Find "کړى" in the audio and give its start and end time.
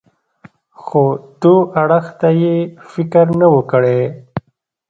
3.71-4.01